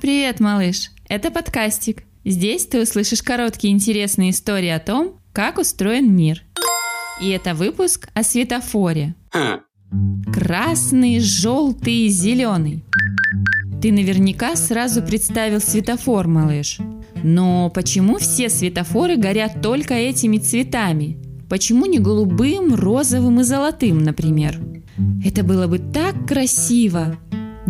[0.00, 0.92] Привет, малыш!
[1.08, 2.04] Это подкастик.
[2.24, 6.44] Здесь ты услышишь короткие интересные истории о том, как устроен мир.
[7.20, 9.16] И это выпуск о светофоре.
[10.32, 12.84] Красный, желтый, зеленый.
[13.82, 16.78] Ты наверняка сразу представил светофор, малыш.
[17.24, 21.18] Но почему все светофоры горят только этими цветами?
[21.50, 24.60] Почему не голубым, розовым и золотым, например?
[25.24, 27.18] Это было бы так красиво.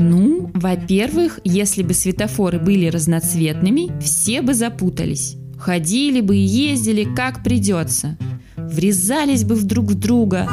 [0.01, 5.37] Ну, во-первых, если бы светофоры были разноцветными, все бы запутались.
[5.59, 8.17] Ходили бы и ездили как придется.
[8.57, 10.49] Врезались бы в друг в друга,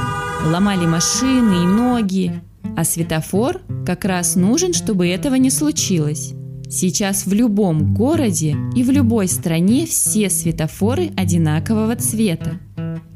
[0.45, 2.41] ломали машины и ноги.
[2.75, 6.33] А светофор как раз нужен, чтобы этого не случилось.
[6.67, 12.59] Сейчас в любом городе и в любой стране все светофоры одинакового цвета.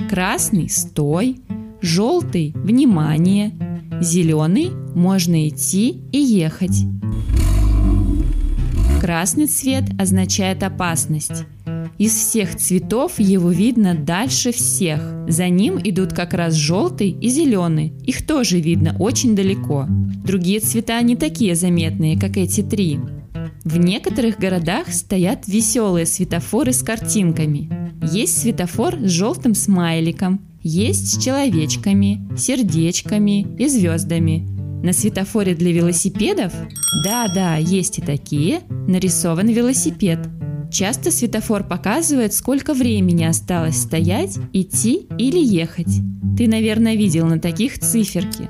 [0.09, 1.41] Красный– стой,
[1.81, 3.53] желтый– внимание,
[3.99, 6.85] зеленый– можно идти и ехать.
[8.99, 11.45] Красный цвет означает опасность.
[11.97, 15.02] Из всех цветов его видно дальше всех.
[15.28, 17.94] За ним идут как раз желтый и зеленый.
[18.06, 19.86] Их тоже видно очень далеко.
[20.25, 23.00] Другие цвета не такие заметные, как эти три.
[23.63, 27.69] В некоторых городах стоят веселые светофоры с картинками.
[28.02, 34.58] Есть светофор с желтым смайликом, есть с человечками, сердечками и звездами.
[34.81, 36.53] На светофоре для велосипедов,
[37.03, 40.19] да-да, есть и такие, нарисован велосипед.
[40.72, 46.02] Часто светофор показывает, сколько времени осталось стоять, идти или ехать.
[46.38, 48.50] Ты, наверное, видел на таких циферки.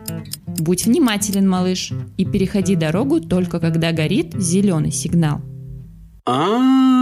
[0.60, 5.42] Будь внимателен, малыш, и переходи дорогу только когда горит зеленый сигнал.
[6.26, 6.99] А-а-а!